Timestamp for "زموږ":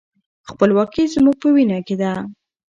1.15-1.35